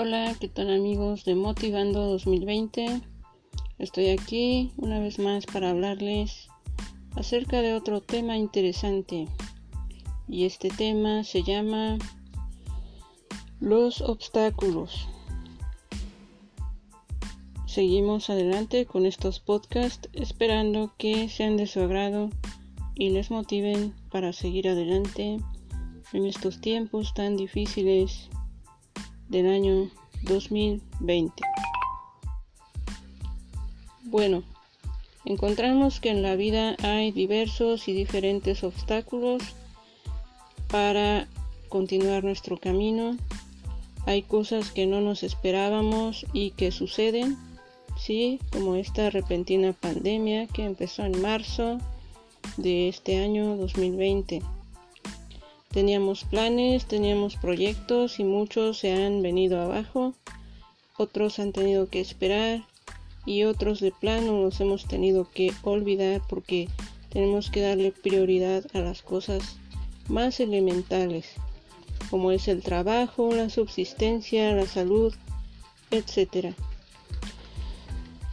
[0.00, 3.00] Hola, ¿qué tal amigos de Motivando 2020?
[3.80, 6.46] Estoy aquí una vez más para hablarles
[7.16, 9.26] acerca de otro tema interesante.
[10.28, 11.98] Y este tema se llama
[13.58, 15.08] los obstáculos.
[17.66, 22.30] Seguimos adelante con estos podcasts esperando que sean de su agrado
[22.94, 25.38] y les motiven para seguir adelante
[26.12, 28.30] en estos tiempos tan difíciles
[29.28, 29.90] del año
[30.22, 31.42] 2020.
[34.04, 34.42] Bueno,
[35.24, 39.42] encontramos que en la vida hay diversos y diferentes obstáculos
[40.68, 41.28] para
[41.68, 43.16] continuar nuestro camino.
[44.06, 47.36] Hay cosas que no nos esperábamos y que suceden,
[47.98, 51.78] sí, como esta repentina pandemia que empezó en marzo
[52.56, 54.40] de este año 2020.
[55.70, 60.14] Teníamos planes, teníamos proyectos y muchos se han venido abajo,
[60.96, 62.64] otros han tenido que esperar
[63.26, 66.68] y otros de plano nos hemos tenido que olvidar porque
[67.10, 69.58] tenemos que darle prioridad a las cosas
[70.08, 71.32] más elementales,
[72.10, 75.14] como es el trabajo, la subsistencia, la salud,
[75.90, 76.54] etc.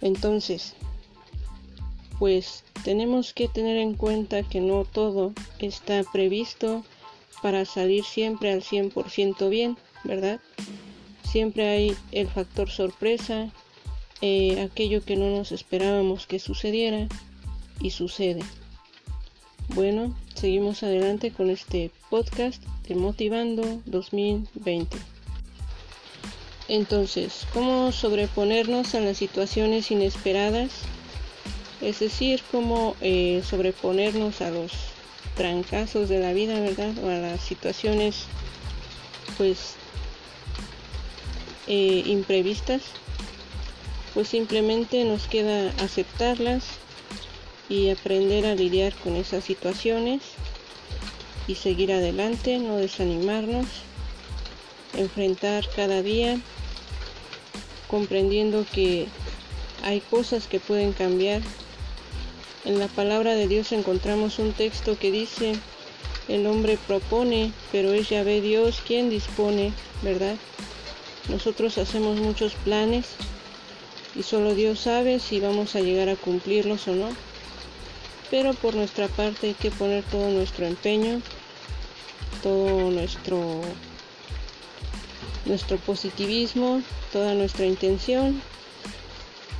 [0.00, 0.74] Entonces,
[2.18, 6.84] pues tenemos que tener en cuenta que no todo está previsto
[7.42, 10.40] para salir siempre al 100% bien, ¿verdad?
[11.22, 13.50] Siempre hay el factor sorpresa,
[14.20, 17.08] eh, aquello que no nos esperábamos que sucediera
[17.80, 18.42] y sucede.
[19.74, 24.96] Bueno, seguimos adelante con este podcast de Motivando 2020.
[26.68, 30.82] Entonces, ¿cómo sobreponernos a las situaciones inesperadas?
[31.80, 34.89] Es decir, cómo eh, sobreponernos a los
[35.40, 36.92] trancazos de la vida, ¿verdad?
[37.02, 38.26] O a las situaciones,
[39.38, 39.72] pues,
[41.66, 42.82] eh, imprevistas.
[44.12, 46.64] Pues simplemente nos queda aceptarlas
[47.70, 50.20] y aprender a lidiar con esas situaciones
[51.46, 53.66] y seguir adelante, no desanimarnos,
[54.92, 56.38] enfrentar cada día
[57.88, 59.08] comprendiendo que
[59.82, 61.40] hay cosas que pueden cambiar
[62.64, 65.54] en la palabra de Dios encontramos un texto que dice,
[66.28, 69.72] el hombre propone, pero es ve Dios quien dispone,
[70.02, 70.36] ¿verdad?
[71.28, 73.06] Nosotros hacemos muchos planes
[74.14, 77.08] y solo Dios sabe si vamos a llegar a cumplirlos o no.
[78.30, 81.20] Pero por nuestra parte hay que poner todo nuestro empeño,
[82.42, 83.60] todo nuestro
[85.46, 86.82] nuestro positivismo,
[87.12, 88.40] toda nuestra intención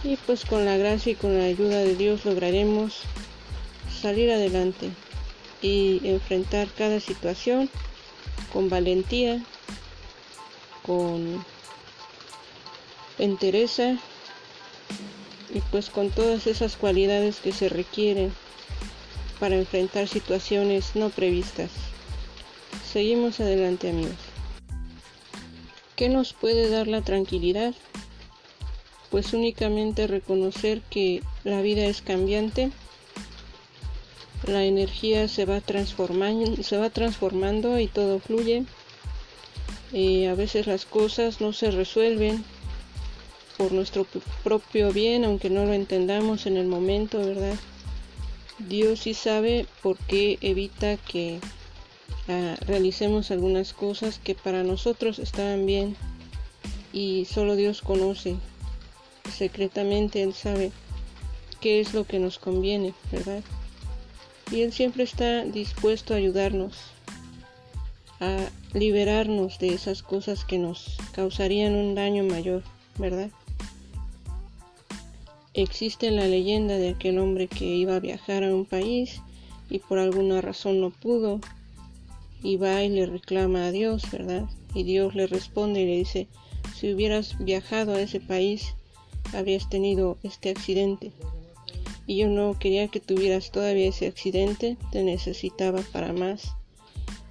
[0.02, 3.02] y pues con la gracia y con la ayuda de Dios lograremos
[4.00, 4.90] salir adelante
[5.62, 7.68] y enfrentar cada situación
[8.52, 9.44] con valentía,
[10.82, 11.44] con
[13.18, 13.98] entereza
[15.52, 18.32] y pues con todas esas cualidades que se requieren
[19.38, 21.70] para enfrentar situaciones no previstas.
[22.90, 24.16] Seguimos adelante amigos.
[25.96, 27.74] ¿Qué nos puede dar la tranquilidad?
[29.10, 32.70] Pues únicamente reconocer que la vida es cambiante,
[34.46, 38.64] la energía se va transformando, se va transformando y todo fluye.
[39.92, 42.44] Eh, a veces las cosas no se resuelven
[43.58, 44.06] por nuestro
[44.44, 47.56] propio bien, aunque no lo entendamos en el momento, ¿verdad?
[48.58, 51.40] Dios sí sabe por qué evita que
[52.28, 55.96] ah, realicemos algunas cosas que para nosotros estaban bien
[56.92, 58.36] y solo Dios conoce
[59.30, 60.72] secretamente Él sabe
[61.60, 63.42] qué es lo que nos conviene, ¿verdad?
[64.50, 66.76] Y Él siempre está dispuesto a ayudarnos,
[68.20, 68.36] a
[68.72, 72.62] liberarnos de esas cosas que nos causarían un daño mayor,
[72.98, 73.30] ¿verdad?
[75.54, 79.20] Existe la leyenda de aquel hombre que iba a viajar a un país
[79.68, 81.40] y por alguna razón no pudo
[82.42, 84.44] y va y le reclama a Dios, ¿verdad?
[84.74, 86.28] Y Dios le responde y le dice,
[86.74, 88.74] si hubieras viajado a ese país,
[89.34, 91.12] habrías tenido este accidente.
[92.06, 96.56] Y yo no quería que tuvieras todavía ese accidente, te necesitaba para más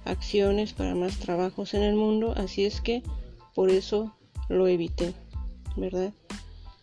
[0.04, 3.02] acciones, para más trabajos en el mundo, así es que
[3.54, 4.14] por eso
[4.48, 5.12] lo evité,
[5.76, 6.12] ¿verdad?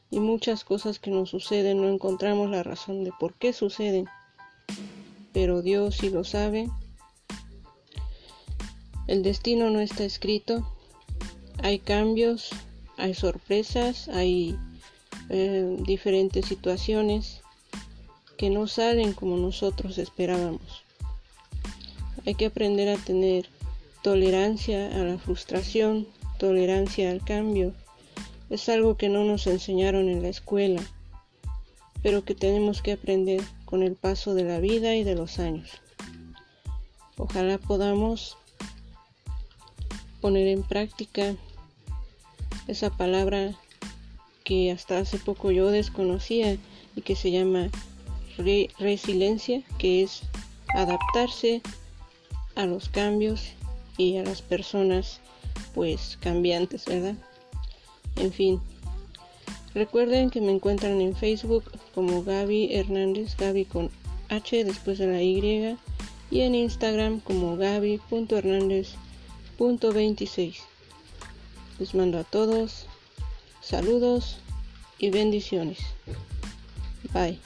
[0.09, 4.07] Y muchas cosas que nos suceden no encontramos la razón de por qué suceden,
[5.33, 6.69] pero Dios sí lo sabe.
[9.07, 10.71] El destino no está escrito,
[11.63, 12.49] hay cambios,
[12.97, 14.57] hay sorpresas, hay
[15.29, 17.41] eh, diferentes situaciones
[18.37, 20.83] que no salen como nosotros esperábamos.
[22.25, 23.47] Hay que aprender a tener
[24.01, 26.07] tolerancia a la frustración,
[26.37, 27.73] tolerancia al cambio
[28.49, 30.81] es algo que no nos enseñaron en la escuela,
[32.01, 35.69] pero que tenemos que aprender con el paso de la vida y de los años.
[37.17, 38.37] Ojalá podamos
[40.21, 41.35] poner en práctica
[42.67, 43.55] esa palabra
[44.47, 46.55] que hasta hace poco yo desconocía
[46.95, 47.69] y que se llama
[48.79, 50.21] resiliencia, que es
[50.73, 51.61] adaptarse
[52.55, 53.49] a los cambios
[53.97, 55.19] y a las personas
[55.75, 57.15] pues cambiantes, ¿verdad?
[58.15, 58.61] En fin,
[59.73, 63.91] recuerden que me encuentran en Facebook como Gaby Hernández, Gaby con
[64.29, 65.75] H después de la Y,
[66.31, 70.55] y en Instagram como Gaby.hernández.26.
[71.79, 72.87] Les mando a todos
[73.67, 74.37] saludos
[74.97, 75.79] y bendiciones.
[77.13, 77.37] Bye.